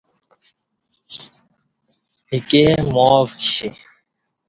[2.31, 2.63] ایکے
[2.93, 3.69] معاف کشی